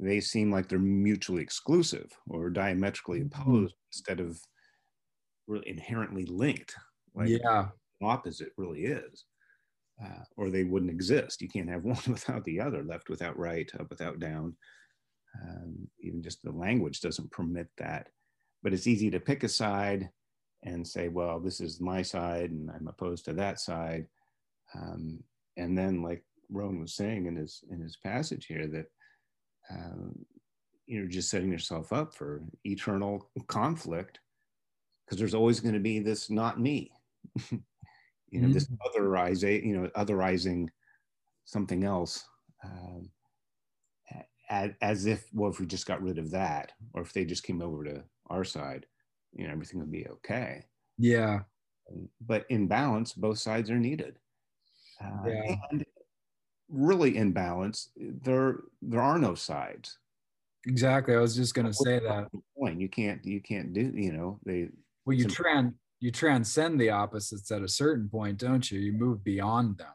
[0.00, 3.40] they seem like they're mutually exclusive or diametrically mm-hmm.
[3.40, 3.88] opposed mm-hmm.
[3.92, 4.40] instead of
[5.46, 6.74] really inherently linked.
[7.14, 7.68] Like yeah,
[8.02, 9.24] opposite really is.
[10.02, 11.42] Uh, or they wouldn't exist.
[11.42, 14.56] You can't have one without the other, left without right, up without down.
[15.42, 18.08] Um, even just the language doesn't permit that.
[18.62, 20.08] But it's easy to pick a side
[20.62, 24.06] and say, well, this is my side and I'm opposed to that side.
[24.74, 25.22] Um,
[25.56, 28.86] and then, like Rowan was saying in his in his passage here, that
[29.70, 30.14] um,
[30.86, 34.20] you're just setting yourself up for eternal conflict
[35.04, 36.92] because there's always going to be this not me,
[37.50, 37.60] you
[38.32, 38.52] know, mm-hmm.
[38.52, 40.68] this otherizing, you know, otherizing
[41.44, 42.24] something else.
[42.64, 43.10] Um,
[44.50, 47.44] as, as if, well, if we just got rid of that, or if they just
[47.44, 48.84] came over to our side,
[49.32, 50.64] you know, everything would be okay.
[50.98, 51.40] Yeah.
[52.26, 54.16] But in balance, both sides are needed.
[55.02, 55.56] Uh, yeah.
[55.70, 55.84] And
[56.68, 59.98] really in balance, there there are no sides.
[60.66, 61.14] Exactly.
[61.14, 62.28] I was just going to say that.
[62.58, 62.80] Point.
[62.80, 64.68] You can't you can't do you know they.
[65.06, 68.78] Well, you trans you transcend the opposites at a certain point, don't you?
[68.78, 69.92] You move beyond them.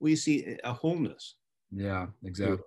[0.00, 1.34] We see a wholeness.
[1.70, 2.58] Yeah, exactly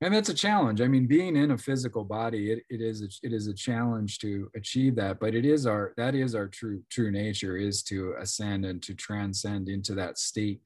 [0.00, 0.80] and that's a challenge.
[0.80, 4.18] I mean being in a physical body it, it is a, it is a challenge
[4.20, 8.14] to achieve that but it is our that is our true true nature is to
[8.20, 10.60] ascend and to transcend into that state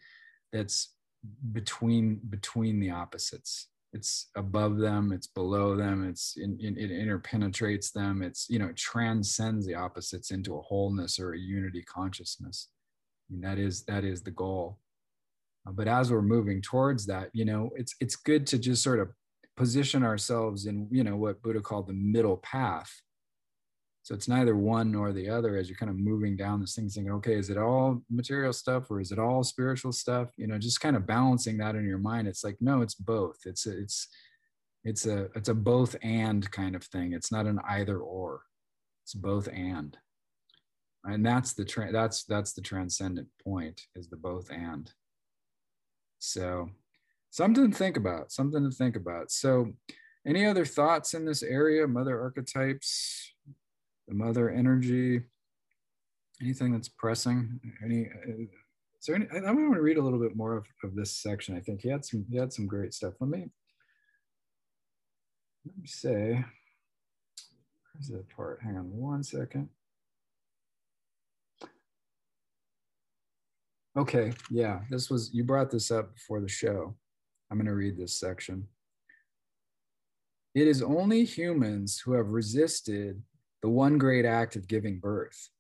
[0.53, 0.95] that's
[1.53, 3.69] between between the opposites.
[3.93, 8.69] It's above them it's below them it's in, in, it interpenetrates them it's you know
[8.69, 12.69] it transcends the opposites into a wholeness or a unity consciousness.
[13.31, 14.79] That is that is the goal.
[15.67, 19.01] Uh, but as we're moving towards that you know it's it's good to just sort
[19.01, 19.09] of
[19.57, 22.91] position ourselves in you know what buddha called the middle path.
[24.05, 26.89] So it's neither one nor the other as you're kind of moving down this thing
[26.89, 30.31] thinking okay is it all material stuff or is it all spiritual stuff?
[30.37, 32.29] You know just kind of balancing that in your mind.
[32.29, 33.39] It's like no it's both.
[33.45, 34.09] It's a, it's
[34.85, 37.13] it's a it's a both and kind of thing.
[37.13, 38.43] It's not an either or.
[39.05, 39.97] It's both and.
[41.05, 44.91] And that's the tra- that's that's the transcendent point is the both and.
[46.19, 46.71] So
[47.33, 49.33] something to think about something to think about.
[49.33, 49.73] So
[50.25, 53.35] any other thoughts in this area mother archetypes
[54.07, 55.23] the mother energy
[56.41, 57.59] anything that's pressing?
[57.83, 58.43] Any uh,
[59.01, 61.17] is there any i, I want to read a little bit more of, of this
[61.17, 61.81] section i think.
[61.81, 63.15] He had some he had some great stuff.
[63.19, 63.49] Let me
[65.65, 66.45] let me say
[67.95, 68.61] where's that part?
[68.63, 69.71] Hang on one second.
[73.97, 76.95] Okay yeah this was you brought this up before the show
[77.53, 78.67] I'm going to read this section.
[80.55, 83.23] It is only humans who have resisted
[83.61, 85.51] the one great act of giving birth,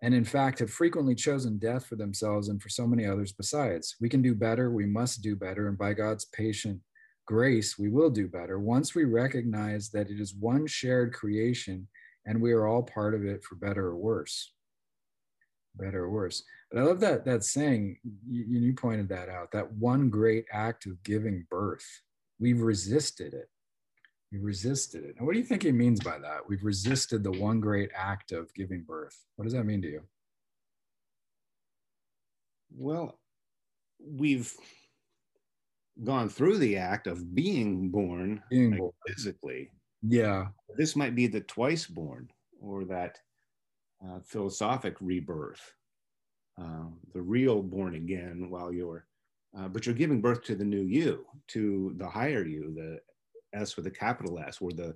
[0.00, 3.94] and in fact have frequently chosen death for themselves and for so many others besides.
[4.00, 6.80] We can do better, we must do better, and by God's patient
[7.26, 11.86] grace, we will do better once we recognize that it is one shared creation
[12.24, 14.53] and we are all part of it for better or worse.
[15.76, 16.42] Better or worse.
[16.70, 17.98] But I love that that saying.
[18.28, 19.50] You, you pointed that out.
[19.52, 21.86] That one great act of giving birth.
[22.38, 23.48] We've resisted it.
[24.30, 25.14] We've resisted it.
[25.16, 26.48] And what do you think he means by that?
[26.48, 29.16] We've resisted the one great act of giving birth.
[29.36, 30.00] What does that mean to you?
[32.76, 33.18] Well,
[34.00, 34.52] we've
[36.02, 38.92] gone through the act of being born, being like born.
[39.06, 39.70] physically.
[40.02, 40.46] Yeah.
[40.76, 42.28] This might be the twice born
[42.60, 43.18] or that
[44.06, 45.74] uh, philosophic rebirth
[46.58, 49.06] um, the real born again while you're,
[49.58, 53.00] uh, but you're giving birth to the new you, to the higher you, the
[53.58, 54.94] S with a capital S, or the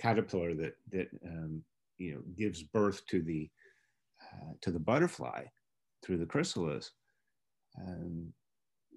[0.00, 1.62] caterpillar that that um,
[1.98, 3.48] you know gives birth to the
[4.22, 5.44] uh, to the butterfly
[6.02, 6.92] through the chrysalis.
[7.80, 8.32] Um,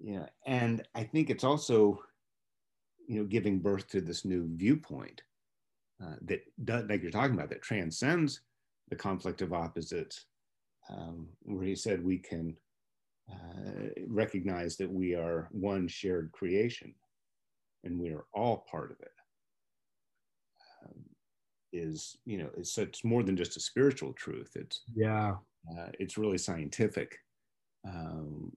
[0.02, 2.00] yeah, and I think it's also
[3.06, 5.22] you know giving birth to this new viewpoint
[6.02, 8.40] uh, that does, like you're talking about that transcends
[8.92, 10.26] the conflict of opposites
[10.90, 12.54] um, where he said we can
[13.32, 16.94] uh, recognize that we are one shared creation
[17.84, 19.14] and we are all part of it.
[20.84, 21.04] Um,
[21.72, 25.36] is you know it's, it's more than just a spiritual truth it's yeah
[25.70, 27.16] uh, it's really scientific
[27.88, 28.52] um,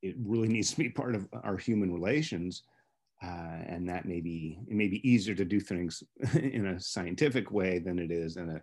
[0.00, 2.62] it really needs to be part of our human relations
[3.22, 6.02] uh, and that may be it may be easier to do things
[6.40, 8.62] in a scientific way than it is in a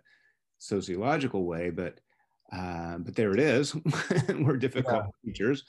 [0.58, 2.00] sociological way but
[2.50, 3.76] uh, but there it is.
[4.30, 5.10] We're difficult yeah.
[5.22, 5.64] teachers,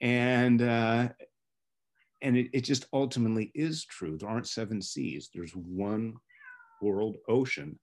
[0.00, 1.08] and uh,
[2.22, 4.16] and it, it just ultimately is true.
[4.16, 5.30] There aren't seven seas.
[5.34, 6.14] There's one
[6.80, 7.76] world ocean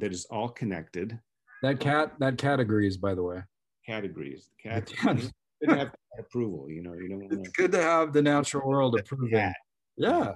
[0.00, 1.16] that is all connected,
[1.62, 3.42] that cat that cat agrees by the way
[3.86, 5.18] categories cat, cat.
[5.66, 9.52] have approval you know you don't it's good to have the natural world approving yeah.
[9.96, 10.34] yeah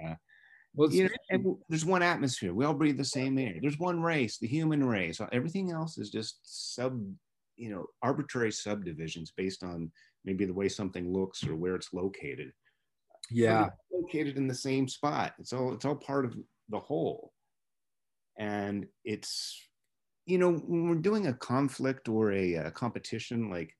[0.00, 0.14] yeah
[0.76, 2.52] well, you know, there's one atmosphere.
[2.52, 3.54] We all breathe the same air.
[3.60, 5.20] There's one race, the human race.
[5.20, 7.02] Uh, everything else is just sub,
[7.56, 9.90] you know, arbitrary subdivisions based on
[10.26, 12.52] maybe the way something looks or where it's located.
[13.30, 15.32] Yeah, located in the same spot.
[15.38, 16.36] It's all it's all part of
[16.68, 17.32] the whole.
[18.38, 19.58] And it's,
[20.26, 23.74] you know, when we're doing a conflict or a, a competition, like,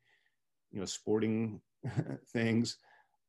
[0.72, 1.61] you know, sporting
[2.32, 2.78] things,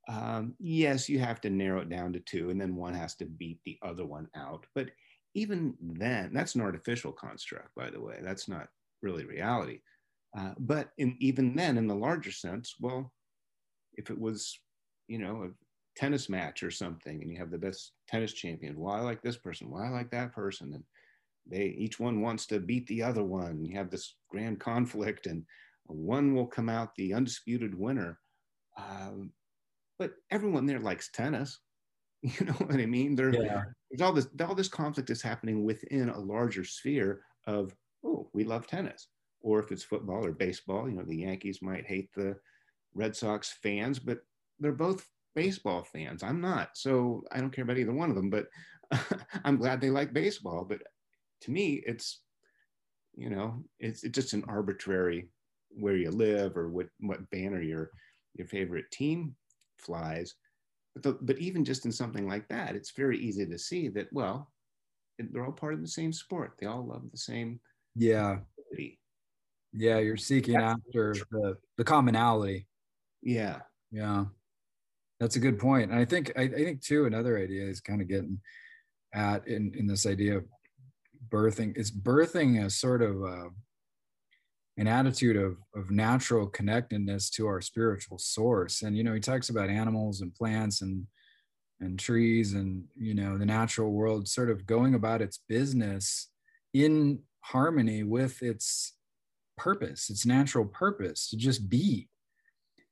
[0.07, 3.25] um, yes, you have to narrow it down to two, and then one has to
[3.25, 4.65] beat the other one out.
[4.73, 4.89] But
[5.33, 8.19] even then, that's an artificial construct, by the way.
[8.23, 8.69] That's not
[9.01, 9.81] really reality.
[10.37, 13.11] Uh, but in, even then, in the larger sense, well,
[13.93, 14.59] if it was,
[15.07, 18.93] you know, a tennis match or something, and you have the best tennis champion, well,
[18.93, 20.83] I like this person, well, I like that person, and
[21.49, 23.63] they each one wants to beat the other one.
[23.65, 25.43] You have this grand conflict, and
[25.85, 28.19] one will come out the undisputed winner.
[28.77, 29.31] Um,
[29.99, 31.59] but everyone there likes tennis.
[32.23, 33.15] You know what I mean?
[33.15, 33.61] There, yeah.
[33.89, 38.43] There's all this all this conflict is happening within a larger sphere of oh, we
[38.43, 39.07] love tennis.
[39.41, 42.35] Or if it's football or baseball, you know, the Yankees might hate the
[42.95, 44.19] Red Sox fans, but
[44.59, 46.23] they're both baseball fans.
[46.23, 46.69] I'm not.
[46.73, 48.47] So I don't care about either one of them, but
[49.45, 50.65] I'm glad they like baseball.
[50.67, 50.81] But
[51.41, 52.21] to me, it's,
[53.15, 55.29] you know, it's, it's just an arbitrary
[55.69, 57.91] where you live or what, what banner your,
[58.33, 59.35] your favorite team
[59.77, 60.35] flies.
[60.93, 64.11] But, the, but even just in something like that, it's very easy to see that,
[64.11, 64.51] well,
[65.19, 66.53] they're all part of the same sport.
[66.59, 67.59] They all love the same.
[67.95, 68.39] Yeah.
[68.59, 68.99] Activity.
[69.73, 69.99] Yeah.
[69.99, 72.67] You're seeking That's after the, the commonality.
[73.21, 73.59] Yeah.
[73.91, 74.25] Yeah.
[75.19, 75.91] That's a good point.
[75.91, 78.39] And I think, I, I think too, another idea is kind of getting
[79.13, 80.45] at in, in this idea of
[81.29, 83.49] birthing is birthing a sort of uh,
[84.77, 88.83] an attitude of, of natural connectedness to our spiritual source.
[88.83, 91.07] And, you know, he talks about animals and plants and,
[91.79, 96.29] and trees and, you know, the natural world sort of going about its business
[96.73, 98.93] in harmony with its
[99.57, 102.07] purpose, its natural purpose to just be.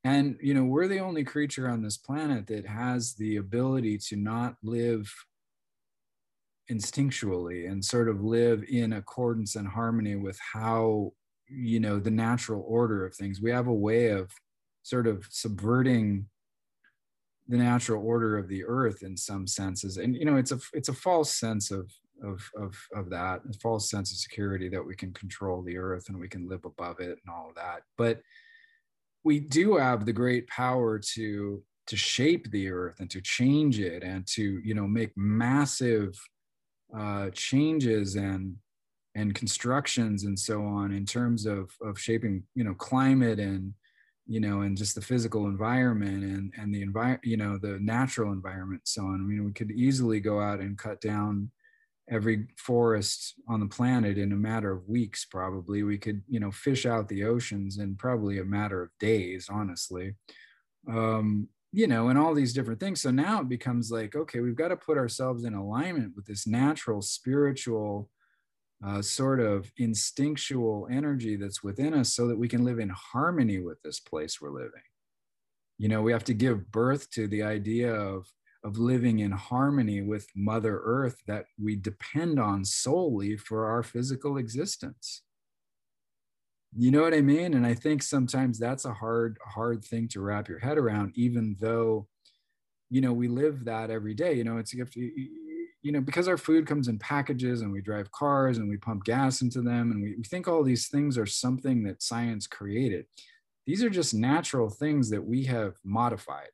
[0.04, 4.16] And, you know, we're the only creature on this planet that has the ability to
[4.16, 5.12] not live
[6.72, 11.12] instinctually and sort of live in accordance and harmony with how
[11.50, 13.42] you know the natural order of things.
[13.42, 14.32] We have a way of
[14.84, 16.28] sort of subverting
[17.48, 19.98] the natural order of the earth in some senses.
[19.98, 21.92] And you know it's a it's a false sense of
[22.24, 26.10] of of of that a false sense of security that we can control the earth
[26.10, 27.82] and we can live above it and all of that.
[27.98, 28.22] But
[29.24, 34.04] we do have the great power to to shape the earth and to change it
[34.04, 36.18] and to you know make massive
[36.98, 38.56] uh, changes and
[39.16, 43.74] and constructions and so on in terms of of shaping you know climate and
[44.28, 48.32] you know and just the physical environment and and the environment you know the natural
[48.32, 49.16] environment so on.
[49.16, 51.50] I mean we could easily go out and cut down
[52.12, 55.84] every forest on the planet in a matter of weeks probably.
[55.84, 60.16] We could you know fish out the oceans in probably a matter of days honestly.
[60.92, 63.02] Um you know and all these different things.
[63.02, 66.46] So now it becomes like okay we've got to put ourselves in alignment with this
[66.46, 68.10] natural spiritual
[68.86, 73.60] uh, sort of instinctual energy that's within us so that we can live in harmony
[73.60, 74.82] with this place we're living.
[75.78, 78.28] You know, we have to give birth to the idea of,
[78.64, 84.38] of living in harmony with Mother Earth that we depend on solely for our physical
[84.38, 85.22] existence.
[86.78, 87.54] You know what I mean?
[87.54, 91.56] And I think sometimes that's a hard, hard thing to wrap your head around, even
[91.60, 92.08] though,
[92.90, 94.34] you know, we live that every day.
[94.34, 95.00] You know, it's you have to,
[95.86, 99.04] you know, because our food comes in packages and we drive cars and we pump
[99.04, 103.06] gas into them and we, we think all these things are something that science created.
[103.68, 106.50] These are just natural things that we have modified.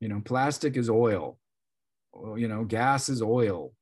[0.00, 1.38] You know, plastic is oil,
[2.36, 3.72] you know, gas is oil.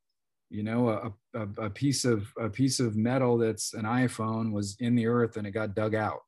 [0.51, 4.77] You know, a, a, a piece of a piece of metal that's an iPhone was
[4.79, 6.21] in the earth and it got dug out.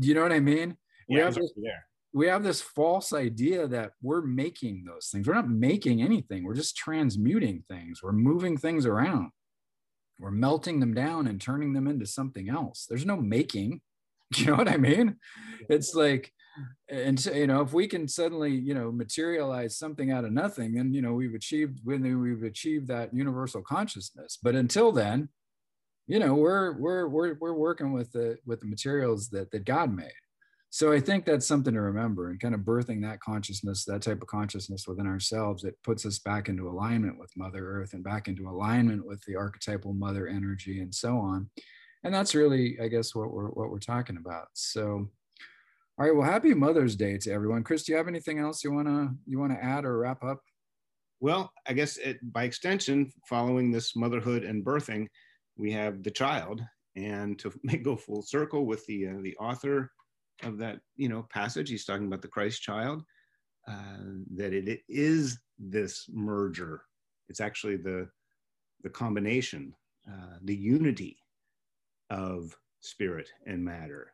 [0.00, 0.76] You know what I mean?
[1.08, 1.52] Yeah, we have this,
[2.12, 5.28] we have this false idea that we're making those things.
[5.28, 6.44] We're not making anything.
[6.44, 8.02] We're just transmuting things.
[8.02, 9.30] We're moving things around.
[10.18, 12.86] We're melting them down and turning them into something else.
[12.88, 13.80] There's no making.
[14.36, 15.16] You know what I mean?
[15.68, 16.32] It's like,
[16.88, 20.74] and so you know, if we can suddenly, you know, materialize something out of nothing,
[20.74, 24.38] then you know we've achieved when we've achieved that universal consciousness.
[24.40, 25.30] But until then,
[26.06, 29.92] you know, we're we're we're we're working with the with the materials that that God
[29.92, 30.12] made
[30.72, 34.22] so I think that's something to remember and kind of birthing that consciousness, that type
[34.22, 35.64] of consciousness within ourselves.
[35.64, 39.34] It puts us back into alignment with Mother Earth and back into alignment with the
[39.34, 41.50] archetypal mother energy and so on.
[42.04, 44.46] And that's really, I guess, what we're what we're talking about.
[44.52, 45.08] So
[45.98, 47.64] all right, well, happy Mother's Day to everyone.
[47.64, 50.40] Chris, do you have anything else you wanna you wanna add or wrap up?
[51.18, 55.08] Well, I guess it, by extension, following this motherhood and birthing,
[55.58, 56.62] we have the child,
[56.96, 59.90] and to make go full circle with the uh, the author
[60.42, 61.70] of that you know passage.
[61.70, 63.04] He's talking about the christ child
[63.68, 64.04] uh,
[64.36, 66.82] that it, it is this merger.
[67.28, 68.08] It's actually the
[68.82, 69.74] the combination
[70.08, 71.18] uh, the unity
[72.10, 74.12] of spirit and matter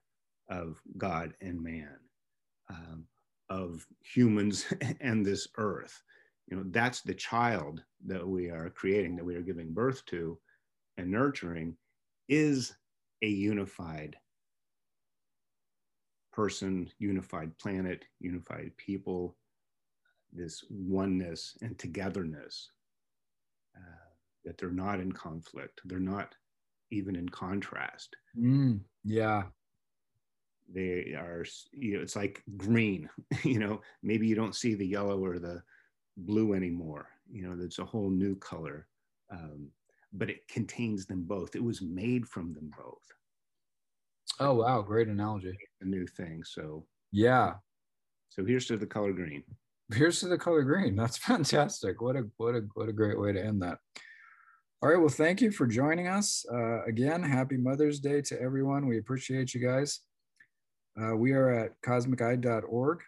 [0.51, 1.97] of god and man
[2.69, 3.05] um,
[3.49, 4.67] of humans
[5.01, 6.03] and this earth.
[6.49, 10.39] You know that's the child that we are creating that we are giving birth to
[10.97, 11.77] and nurturing
[12.29, 12.75] is
[13.23, 14.17] a unified
[16.37, 19.37] person, unified planet, unified people,
[20.33, 22.73] this oneness and togetherness,
[23.75, 24.11] uh,
[24.45, 26.35] that they're not in conflict, they're not
[26.91, 28.15] even in contrast.
[28.39, 29.45] Mm, yeah.
[30.69, 33.09] They are, you know, it's like green,
[33.43, 35.63] you know, maybe you don't see the yellow or the
[36.19, 38.87] blue anymore, you know, there's a whole new color,
[39.31, 39.69] um,
[40.13, 41.57] but it contains them both.
[41.57, 43.16] It was made from them both.
[44.39, 45.57] Oh wow, great analogy.
[45.81, 46.43] A new thing.
[46.45, 47.55] So yeah.
[48.29, 49.43] So here's to the color green.
[49.95, 50.97] Here's to the color green.
[50.97, 52.01] That's fantastic.
[52.01, 53.79] What a what a what a great way to end that.
[54.83, 54.99] All right.
[54.99, 56.45] Well, thank you for joining us.
[56.53, 58.87] Uh, again, happy Mother's Day to everyone.
[58.87, 60.01] We appreciate you guys.
[61.01, 63.01] Uh, we are at cosmiceye.org.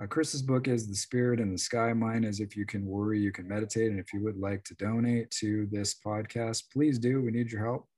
[0.00, 1.92] Uh, Chris's book is The Spirit in the Sky.
[1.92, 3.90] Mine is If You Can Worry, You Can Meditate.
[3.90, 7.22] And if you would like to donate to this podcast, please do.
[7.22, 7.88] We need your help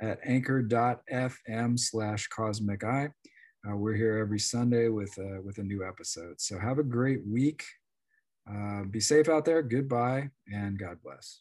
[0.00, 3.08] at anchor.fm slash cosmic eye.
[3.68, 6.40] Uh, we're here every Sunday with, uh, with a new episode.
[6.40, 7.64] So have a great week.
[8.48, 9.62] Uh, be safe out there.
[9.62, 11.40] Goodbye and God bless.